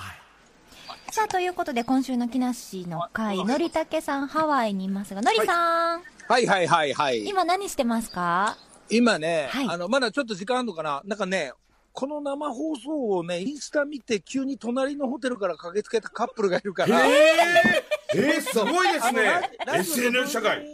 [1.11, 6.45] さあ、ということで、今週の木梨の会、のりたけさんハワイにいますが、のりさん、はい。
[6.45, 7.27] はいはいはい。
[7.27, 8.55] 今何してますか？
[8.89, 9.67] 今ね、はい。
[9.67, 11.01] あの、まだちょっと時間あるのかな？
[11.05, 11.51] なんかね、
[11.93, 19.49] この生放送をね、インスタ見て、急に隣のホテルから駆けつけたカップルがいるから、えー、 すごいですね。
[19.73, 20.65] SNS 社会。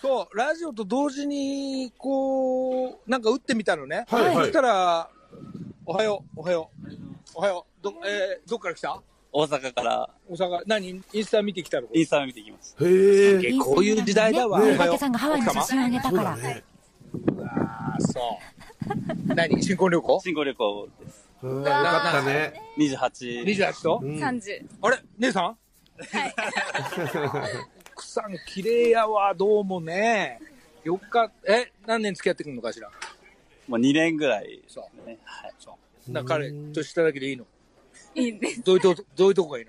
[0.00, 4.06] そう、ラジオと同時に、こう、なんか打ってみたのね。
[4.08, 5.10] はいはいそしたら、
[5.84, 6.88] おはよう、おはよう、
[7.34, 9.02] おはよう、ど、えー、どっから来た？
[9.32, 10.88] 大阪から大阪、何？
[11.12, 11.88] インスタ見てきたの？
[11.92, 12.84] インスタ見てきました。
[12.84, 13.48] へえ。
[13.54, 14.58] えこういう時代だわ。
[14.58, 16.32] のりたおはようけさんがハワイの写真をあげたから。
[16.32, 18.12] あ、そう。
[19.34, 19.62] 何？
[19.62, 20.20] 新婚旅行？
[20.20, 21.28] 新婚旅行です。
[21.42, 22.52] よかったね。
[22.78, 23.44] 28。
[23.44, 24.66] ?28 と、30。
[24.82, 24.98] あれ？
[25.18, 25.44] 姉さん？
[25.44, 25.52] は
[26.26, 26.34] い。
[27.92, 30.40] 奥さん綺麗やわ、どうもね。
[30.84, 32.88] よかっえ、何年付き合ってくるのかしら？
[33.68, 34.62] もう2年ぐらい。
[34.66, 35.18] そね。
[35.24, 35.52] はい。
[36.08, 36.12] う。
[36.12, 37.46] だから彼としただけでいいの？
[38.14, 38.62] いいです。
[38.62, 39.66] どういうとこ、どういうとこがいい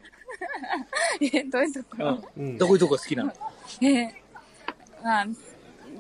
[1.38, 2.28] え、どういうとこ？
[2.38, 2.58] うん。
[2.58, 3.34] どういうとこが好きなの？
[3.82, 4.16] え
[5.04, 5.28] まあ、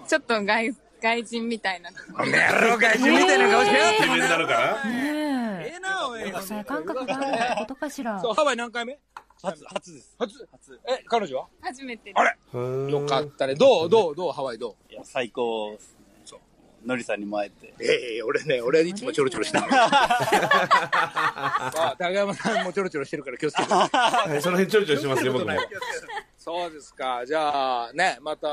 [0.08, 1.90] ちょっと外、外人みたいな。
[2.16, 5.72] あねやろ、外人みたいな顔してやイケメンなのかなねえ。
[5.74, 6.32] ええな、おい。
[6.32, 8.22] 国際感覚があるってことかしら。
[8.22, 9.00] そう、ハワイ何回目？
[9.42, 10.16] 初、初です。
[10.20, 10.48] 初？
[10.52, 10.80] 初。
[10.88, 11.48] え、彼女は？
[11.62, 12.92] 初めてですあれ？
[12.92, 13.56] よかったね。
[13.56, 13.90] どう？
[13.90, 14.16] どう？
[14.16, 14.32] どう？
[14.32, 14.94] ハワイどう？
[14.94, 16.02] いや、最高ですね。
[16.84, 17.74] のりさんにも会えて。
[17.80, 19.70] ええ俺ね、俺いつもちょろちょろしてる。
[19.70, 19.88] さ
[21.92, 23.72] あ、高山さんもちょろちょろしてるから気をつけて。
[23.72, 23.86] は
[24.36, 25.52] い、その辺ちょろちょろしてますよ、僕も。
[26.40, 27.24] そうですか。
[27.24, 28.48] じゃあ、ね、また、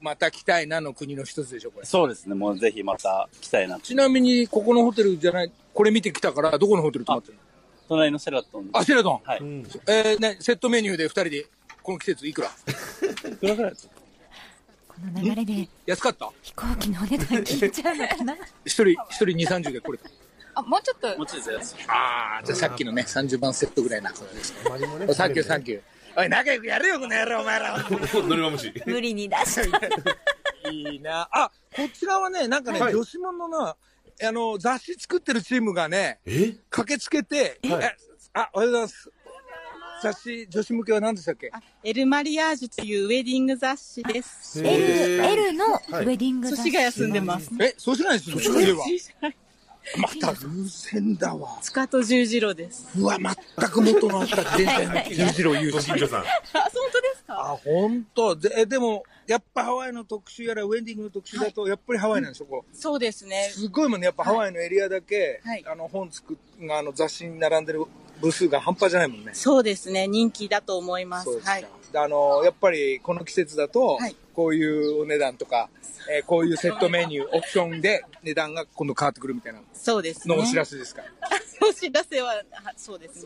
[0.00, 1.86] また来たいなの国の一つでしょ、これ。
[1.86, 3.82] そうですね、もうぜひまた来たいなと。
[3.82, 7.40] ちなみに、ここのホテルじゃない、これ見てきたから、どこのホテル泊まってるの？
[7.88, 8.70] 隣のシェラトンで。
[8.72, 9.20] あ、シェラトン？
[9.24, 9.40] はい。
[9.88, 11.46] えー、ね、セットメニューで二人で、
[11.82, 12.48] この季節いくら？
[12.48, 13.94] いくらぐらいですか
[14.88, 16.30] この流れで安かった？
[16.42, 18.34] 飛行機のお値段聞いちゃうのかな？
[18.64, 20.08] 一人、一人二三十で来れた。
[20.54, 21.76] あ、もうちょっともうちょっと安い。
[21.88, 24.12] ああ、じゃあさっきのね、30番セットぐらいな。
[24.12, 25.14] これですね。
[25.14, 25.80] サンキュー、サンキュー。
[26.20, 27.78] おい、仲良くやれよ、この野郎、お前ら。
[27.78, 28.70] のりまむし。
[28.84, 31.26] 無理に出したいいな。
[31.32, 33.76] あ、こちらはね、なんかね、はい女子もののな、
[34.22, 36.54] あの、雑誌作ってるチームがね、え？
[36.68, 37.96] 駆けつけて、はいえ
[38.34, 39.10] あ、おはようございます。
[40.02, 41.50] 雑誌、女子向けは何でしたっけ？
[41.84, 44.62] エルマリアージュというウェディング雑誌です。
[44.62, 47.50] L, L のウはいェディング雑誌寿司が休んでます。
[47.58, 48.84] え、そうしないですよ、それは。
[49.98, 50.48] また偶
[50.92, 51.58] 然だわ。
[51.62, 52.86] 塚と十字路です。
[52.96, 55.96] うわ、全く元のあった前回の十字路言うしご新。
[55.96, 56.20] 居さん。
[56.20, 57.34] あ、本当ですか？
[57.34, 62.64] あ、本当で、えでも、やっぱハワイの特集やら、ウェディングの特集だと、やっぱりハワイなんでしょ、ここ。
[62.72, 63.50] そうですね。
[63.52, 66.36] すごいもんね、やっぱハワイのエリアだけ、はいあの、本作っ、
[66.70, 67.84] あの、雑誌に並んでる
[68.20, 69.30] 部数が半端じゃないもんね。
[69.34, 70.06] そうですね。
[70.06, 71.24] 人気だと思います。
[71.24, 71.52] そうですか。
[71.52, 71.66] はい。
[71.92, 74.64] であの、やっぱりこの季節だと、はいこうい
[74.98, 75.68] うお値段とか、
[76.10, 80.34] えーこういうセットメニュー、オプションで値段が今度変わってくるみたいなそうですね。
[80.36, 81.02] のお知らせですか？
[81.02, 81.08] ら。
[81.68, 82.42] お知らせは、は
[82.76, 83.24] そうです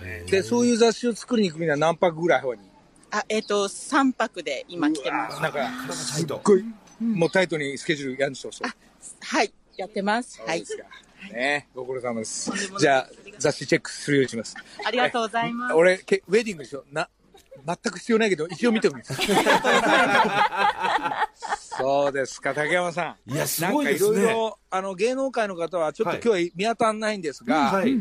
[0.00, 0.24] ね。
[0.30, 2.64] で、そういう雑誌を作りに行くには何泊ぐらいハワイに？
[3.10, 5.40] あ、えっ、と、3泊で今来てます。
[5.40, 6.40] なんか、サイト。
[6.42, 6.64] ごい、
[7.00, 8.70] もうタイトにスケジュールやるんでしょ、そう。
[9.20, 9.52] はい。
[9.76, 10.40] やってます。
[10.44, 10.64] はい。
[11.32, 12.50] ねご苦労様です。
[12.78, 14.54] じゃあ、雑誌チェックするようにします。
[14.84, 15.74] ありがとうございます。
[15.74, 16.84] 俺、けウェディングでしょ？
[16.92, 17.08] な、
[17.64, 19.14] 全く必要ないけど、一応見ておくんです。
[21.78, 23.30] そうですか、竹山さん。
[23.32, 24.32] いや、すごいですなんかいろいね。
[24.32, 28.00] ろ、あの、芸能界の方はちょっとはい今日は見当たらないんですが、はい。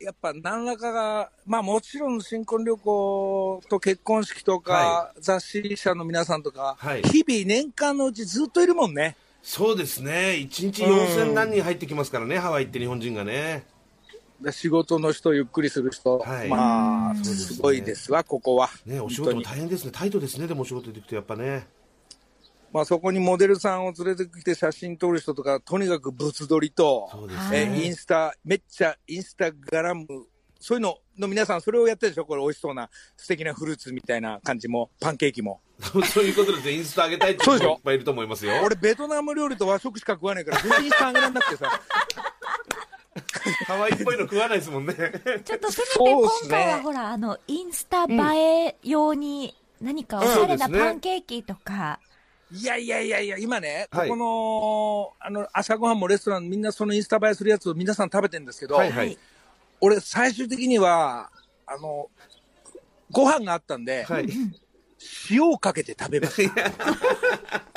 [0.00, 9.16] やっぱ何らかが、まあもちろん新婚旅行と結婚式とか、は雑誌社の皆さんとか、はい日々年間のうちずっといるもんね。
[9.42, 10.36] そうですね。
[10.50, 13.64] 1日4000何人入ってきますからね、ハワイって日本人がね。
[14.44, 18.70] で仕事の人、ゆっくりする人、はいまあ、すごいですわ、ここは。
[18.86, 19.90] ね、お仕事も大変ですね。
[19.92, 21.66] タイトですね、でもお仕事で行くとやっぱね。
[22.72, 27.84] まあそこにモデルさんを連れてきて写真撮る人とか、とにかく物撮りと、そうですはいえね。
[27.84, 30.06] インスタ、めっちゃインスタグラム、
[30.58, 32.24] そういうのの皆さん、それをやってるでしょ？
[32.24, 35.60] これ美味しそうな素敵なフルーツみたいな感じも、パンケーキも。
[35.80, 36.72] そういうことですね。
[36.72, 37.68] インスタ上げたいってそうでしょ？
[37.68, 38.52] 人もいっぱいいると思いますよ。
[38.64, 41.80] 俺、ベトナム料理と和食しか食わないから、全然インスタあげられなくてさ。
[43.66, 44.94] ハワイっぽいの食わないですもんね。
[45.44, 52.00] ちょっとせめて今回はほら、あの、インスタ映え用に何かおしゃれなパンケーキとか、
[52.52, 59.18] いやいやいやいや、今ね、はいここの、あの、朝ごはんもレストラン、みんなそのインスタ映えするやつを皆さん食べてるんですけど、はいはい。
[59.80, 61.30] 俺、最終的には、
[61.66, 62.08] あの、
[63.10, 64.28] ご飯があったんで、はい。
[65.30, 66.72] 塩をかけて食べました。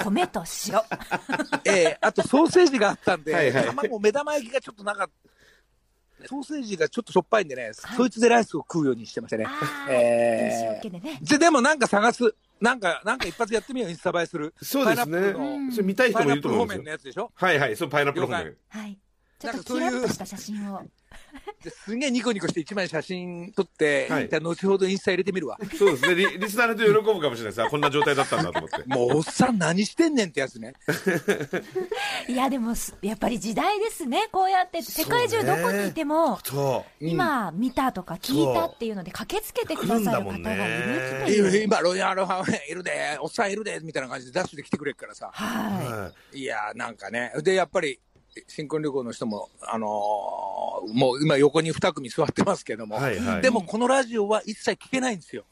[0.03, 0.81] 米と塩。
[1.65, 5.26] ええあとソーセージがあったんで、はいはい卵、目玉焼きがちょっとなかった。
[6.25, 9.45] ソーセージがちょっとしょっぱいんでね、そいつでライスを食うようにしてましたね。
[9.89, 11.19] え塩気でね。
[11.21, 12.35] で、でもなんか探す。
[12.59, 14.53] なんか、なんか一発やってみよう、インスタ映えする。
[14.61, 15.33] そうですね。
[15.71, 16.89] それ見たい人もいると思うんですよパイナップル方面の。
[16.91, 17.31] やつでしょ？
[17.35, 17.75] はいはい。
[17.75, 18.55] そう、パイナップル方了面。
[18.69, 18.97] はい。
[19.39, 20.81] ちょっとキラッとした写真を。
[21.63, 25.57] ですんげえニコニコして一枚写真撮って、はいじゃあ後ほどインスタ入れてみるわ。
[25.77, 26.15] そうですね。
[26.15, 27.63] リリスナーの人喜ぶかもしれないです。
[27.63, 28.83] あこんな状態だったんだと思って。
[28.87, 30.73] もうおっさん何してんねんってやつね。
[32.27, 34.27] いや、でもす、やっぱり時代ですね。
[34.31, 37.05] こうやって、世界中どこにいても、そう。
[37.05, 41.63] 今見たとか聞いたっていうので駆けつけてくださる方がいるっていう。
[41.63, 45.29] 今、ロイヤルハワイいるで、おっさんいるで、みたいな感じでダッシュで来てくれるからさ。
[45.33, 47.31] ははいやー、なんかね。
[47.43, 47.99] で、やっぱり、
[48.47, 55.43] 新婚旅行の人も、あのーもう今横に2組座ってますけども、はいはいでもこのラジオは一切聞けないんですよ。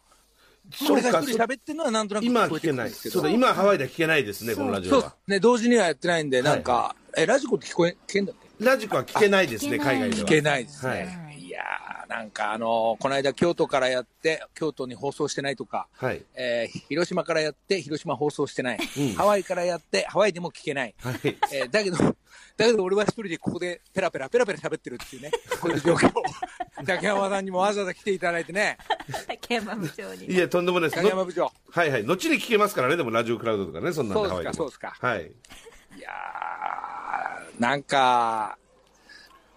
[0.74, 2.88] そうか一人喋ってるのはなんとなく聞こえてくる聞けない。
[2.88, 3.14] んですけど。
[3.14, 5.16] そうだ、今はハワイでは聞けないですね、このラジオは。
[5.28, 8.66] ね、同時にはやってないんで、なんか、はえ、ラジコって聞こえ、聞けんだっけ？
[8.66, 10.22] ラジコは聞けないですね、海外では。
[10.24, 10.92] 聞けないですね。
[10.92, 16.24] はいい、やー、なんかあのーこの間京都からやって、京都に放送してないとか、はい。
[16.36, 20.96] えー広島からやって、広島放送してない、うんハワイからやって、ハワイでも聞けない。
[21.00, 21.16] はい。
[21.52, 26.24] えーだけど、だけど俺は一人でここでペラペラペラペラ喋ってるっていうね、こういう状況を。
[26.86, 28.78] 竹山さんにもわざわざ来ていただいてね、
[29.10, 29.14] い。
[29.28, 30.26] 竹山部長に。
[30.32, 31.02] いや、とんでもないです。
[31.02, 31.52] の竹山部長。
[31.72, 32.04] はいはい。
[32.04, 34.54] 後に聞けますからね、でもラジオクラウドとかね、そんなんでそうですかハワイでも。
[34.54, 35.32] そうですかはい。
[35.98, 38.58] いやー、なんか、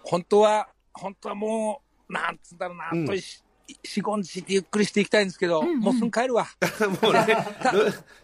[0.02, 3.04] 本当は、本当はもう、なんつうんだろうな、うん。
[3.04, 3.42] あとし
[3.84, 6.46] 四五日ってゆっくりしていきたいんですけど、もうすぐ帰るわ。
[7.02, 7.26] もうね、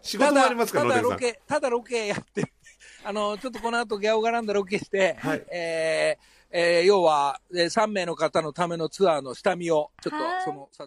[0.01, 1.11] 仕事もありますから、ただ野出さん。
[1.11, 2.53] ロケ、ただロケやって、
[3.05, 5.45] あの、ちょっとこの後ギャオガランダロケして、はい。
[5.51, 10.45] えーえー要は、えー3名の方のためのツアーの下見を、ちょっとはい。
[10.45, 10.87] その、さ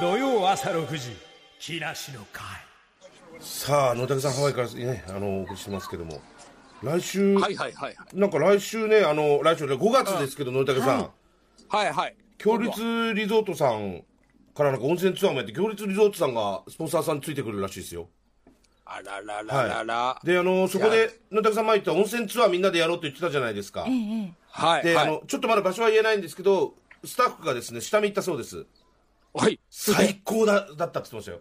[0.00, 1.16] 土曜朝6時
[1.58, 2.44] 木梨の会。
[3.40, 6.20] さあ野竹さんハワイからねあのお送りしてますけども。
[6.82, 7.96] 来週、はいはいはい。
[8.12, 11.10] なんか来週ねあの来週ね5月ですけど野竹さん、はい
[11.78, 12.16] はい。
[12.38, 14.04] 強立リゾートさん
[14.54, 18.08] からなんか温泉ツアーもやって強立リゾートさんがスポンサーさんについてくるらしいですよ。
[18.84, 20.20] あららららら。
[20.22, 24.84] であのそこで野竹さん前言った温泉ツアーみんなでやろうって言ってたじゃないですか、ええはい。
[24.84, 25.08] で、はい。
[25.08, 28.66] あのちょっとまだ場所は言えないんですけどスタッフがですね下見行ったそうです。
[29.32, 29.58] はい。
[29.70, 31.40] 最高だだったって言ってましたよ。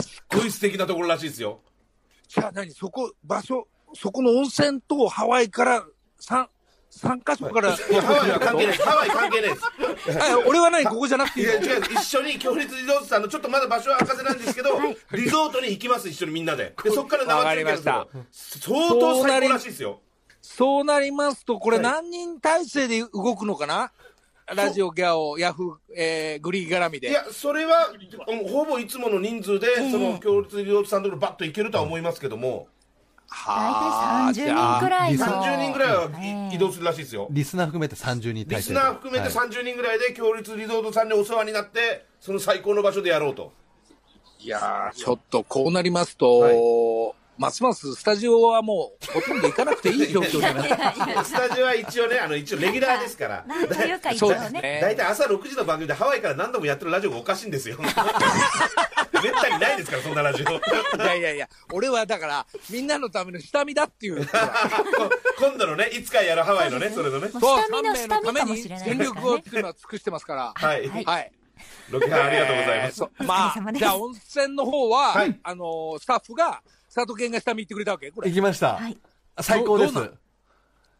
[0.00, 1.60] すっごい素敵なところらしいですよ。
[2.28, 2.70] じゃあ何？
[2.70, 5.84] そこ、場所、そこの温泉とハワイから、
[6.20, 6.48] 三、
[6.90, 7.72] 三箇所から。
[7.72, 8.76] ハワイは関係ない。
[8.76, 9.62] ですハワイ関係ないです。
[10.20, 14.70] あ俺は何ここじゃなくていいやいの違う一緒に強烈リゾートさんのちょっとまだ場所は明かせないんですけど、
[15.12, 16.74] リゾートに行きます一緒にみんなで。
[16.82, 17.94] でそっから生中継やるんですよ。
[17.94, 20.00] わか相当最高らしいですよ。
[20.42, 21.84] そうなりますと、これはい。
[21.84, 23.92] 何人体制で動くのかな？
[24.52, 27.10] ラジオ、ギャオ、ヤフー、えー、グリー絡みで。
[27.10, 27.94] いやそれは
[28.50, 32.66] ほぼいつもの人数で、その強烈リゾートさんのところバッと行けるとは思いますけども、はあ
[33.30, 35.24] 大体30人くらいの。
[35.24, 39.48] 30人ぐらいはええ移動するらしいですよリスナー含めて30人リスナー含めてはい。
[39.48, 43.52] 30人ぐらいで強烈リゾートさんにお世話になってその最高の場所でやろうと。
[44.40, 51.24] いやーちょっとこうなりますと、ますますスタジオはもうほとんど行かなくていい状況になる。
[51.24, 54.60] スタジオは一応ねあの一応レギュラーですからなんというか一応そうですね。
[54.60, 54.78] ね。
[54.82, 57.92] 大体朝6時の番組でハワイから何度もやってるラジオがおかしいんですよめっ
[59.32, 60.60] たにないですからそんなラジオい
[60.98, 64.26] やいやいや、俺はだから、みんなのための下見だっていう。
[65.38, 69.42] 今度のねいつかやるハワイのねそれのね下見の下見かもしれない全ですからね。
[69.42, 70.52] 力を尽くしてますから。
[70.54, 71.32] はい、はいはい。
[71.90, 78.10] ロケハンありがとうございます、まあ、様ですじゃあ温泉の方は、はいあのースタッフが、佐藤健が下見行ってくれたわけ？
[78.10, 78.34] これ行。
[78.34, 78.98] きました、はい。
[79.40, 79.94] 最高です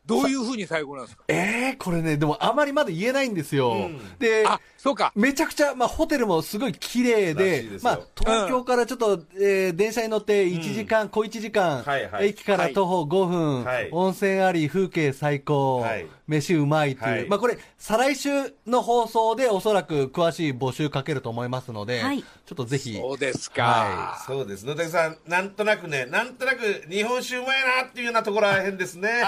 [0.06, 1.24] どういう風に最高なんですか？
[1.28, 4.18] えー、これねでもあまりまだ言えないんですよ、うん。
[4.18, 5.12] であ、そうか。
[5.14, 12.28] めちゃくちゃ、まあ、ホテルもすごい綺麗でまあ、東京からちょっと、えー電車に乗って1時間、小1時間、はいはい。
[12.28, 13.88] 駅から徒歩5分、はい。
[13.92, 16.06] 温泉あり、風景最高、はい。
[16.26, 17.28] 飯うまいっていう、はい。
[17.28, 18.30] まあ、これ、再来週
[18.66, 22.22] の放送でおそらく詳しい募集かけると思いますので、はい。
[22.22, 23.62] ちょっとぜひ、そうですか。
[23.62, 24.64] はそうです。
[24.66, 29.22] 野竹さんなんとなくねなんとなく日本酒うまいなっていうようなところらへんですね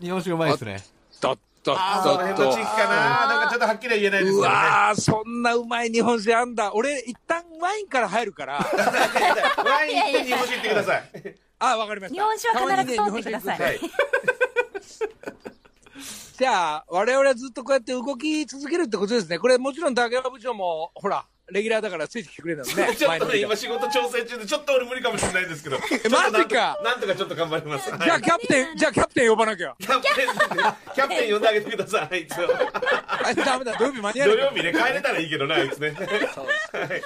[0.00, 0.82] 日本酒うまいですね。
[1.20, 6.72] とっとっあその辺の地域かななんかちょっとはっきりは言えないですうけどねわー、そんなうまい日本酒あんだ。
[6.74, 8.54] 俺、一旦ワインから入るから。
[8.58, 11.10] ワイン行って日本酒行ってください
[11.58, 12.14] あ、わかりました。
[12.14, 15.38] 日本酒は必ず通ってくださいたまにね日本酒行くはい
[16.38, 19.40] じゃあ、我々はずっとこうやって動き続けるってことですね。
[19.40, 22.94] これもちろん竹山部長も、ほら、レギュラーだからついてきてくれるのね。
[22.94, 25.78] ちょっとね、今仕事調整中で、ちょっと俺無理かもしれないですけど。
[26.10, 27.90] マジかなんとかちょっと頑張ります。
[27.90, 29.74] はいじゃあ、キャプテン、じゃあ、キャプテン呼ばなきゃ。
[29.78, 30.26] キャプテン、
[30.94, 32.48] キャプテン呼んであげてください、あいつを。
[33.08, 35.90] あ、ダメだ、土曜日間に合土わない曜日ね、帰れたらいいけどね、あいつね。
[35.90, 37.02] はい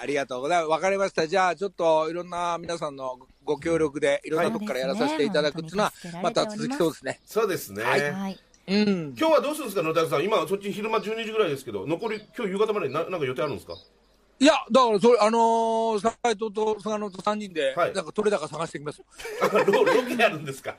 [0.00, 0.68] ありがとうございます。
[0.68, 1.26] わかりました。
[1.26, 7.20] じゃあ、ちょっといろんな皆さんのご協力で、いろんなとこからやらさせていただくっていうのははい、また続きそうですね。
[7.24, 7.82] そうですね。
[7.82, 8.38] はい。
[8.66, 9.14] うん。
[9.18, 10.24] 今日はどうするんですか、野田さん。
[10.24, 13.74] 今、そっち昼間12時ぐらいですけど、残り、今日夕方までにななんか予定あるんですか？
[14.40, 19.04] いや、だから、それ、あのー、斉藤と菅野と3人で、はいなんか取れ高探してきますよ。
[19.42, 20.76] あロロケあるんですか？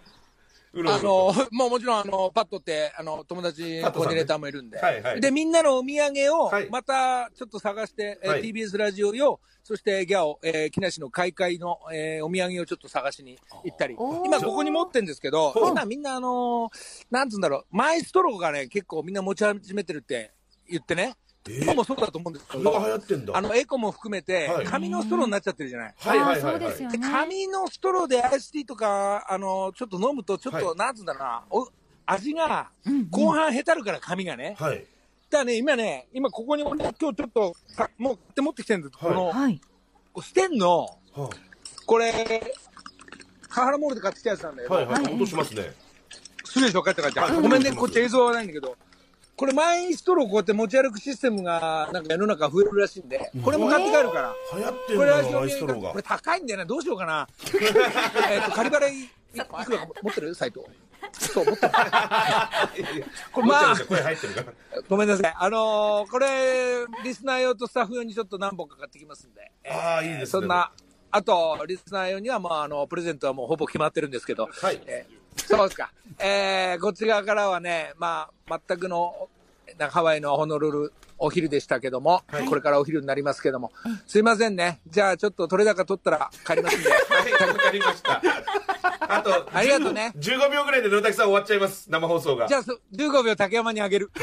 [0.75, 4.77] うろうろあのー、もうもちろん、あの、パッとって、あの、友達コーディネーターもいるんで。
[4.77, 13.95] はいはいで、みんなのお土産をはい、また、ちょっと探して、えーはい TBS ラジオ用、そしてギャオ、えー、木梨の開会の、えーお土産をちょっと探しに行ったり。
[13.95, 20.33] 今ここに持ってるんですけど今みんなあのーなんつうんだろう、マイストローがね、結構みんな持ち始めてるって
[20.69, 21.15] 言ってね。
[21.49, 23.37] え僕もそうだと思うんですけそれが流ど、行ってんだ。
[23.37, 25.93] あの、エコも含めてはい、紙のストローになっちゃってるじゃない。
[25.97, 26.59] はいはいはいはい。
[26.59, 26.99] でうですよね。
[26.99, 31.67] 紙のストローでアイスティーとか、あの、ちょっと飲むと、ちょっと、はいなんつうんだろうな、お
[32.07, 32.69] 味が、
[33.11, 34.55] 後半へたるから紙がね。
[34.59, 34.85] はい。
[35.29, 39.61] だね、今ね、今ここに俺、今日ちょっと、かもう買って持ってきてるんです、はいこの、はい。
[40.21, 41.29] ステンの、は
[41.85, 42.11] これ、
[43.49, 45.13] カハラモールで買ってきたやつなんだけど、いはいはい。
[45.13, 45.73] 音しますね。
[46.43, 47.19] するでしょ、帰って帰って。
[47.19, 48.77] はいごめんね、こっち映像はないんだけど、
[49.35, 54.33] これ、マイストローこうやって持ち歩くシステムが、なんか世の中増えるらしいんで、これも買って帰るから。
[54.55, 56.03] 流行ってんこれはだな、マイストローがこれ。
[56.03, 57.27] 高いんだよね、どうしようかな。
[58.31, 60.33] えっと、仮払い、いいくらか持ってる？
[60.35, 60.65] 斉藤。
[61.11, 61.71] そう、持ってる。
[63.33, 64.53] これまあまあ、声入ってるから。
[64.87, 65.35] ごめんなさい。
[65.37, 69.51] あのーこれ、リスナー用とスタッフ用にちょっと何本か買ってきますんで。
[69.69, 70.25] ああ、いいですね。
[70.27, 70.71] そんな、
[71.11, 74.81] あと、リスナー用には、まあ、あの、プレゼントはもうほぼ決まってるんですけど、はい。
[74.85, 75.91] えーそうですか。
[76.19, 79.27] えー、こっち側からはね、まあ、全くの、
[79.77, 83.71] なんかハワイのホノルルお昼でしたけども、はいこれからお昼になりますけども、
[84.05, 84.81] すいませんね。
[84.87, 86.89] じゃあちょっと取れ高取ったら帰りますんで。
[86.89, 86.95] は
[87.29, 88.21] い、 わかりました。
[89.07, 91.89] あと、ありがとうね15秒ぐらいで野滝さん終わっちゃいます。
[91.89, 92.47] 生放送が。
[92.47, 94.11] じゃあ、そ15秒竹山にあげる。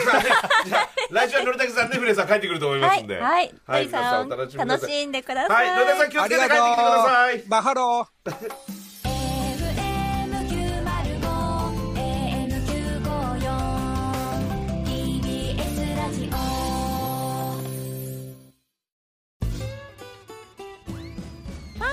[0.66, 3.18] じゃあ来週は野滝さんね、フレさん帰ってくると思いますんで。
[3.18, 3.54] はい。
[3.66, 4.80] はい、鳥さん、皆さんお楽しみください。
[4.80, 5.54] 楽しんでくださ。
[5.54, 7.44] はいい、野滝さん気をつけて帰ってきてください。
[7.48, 8.72] マハロー。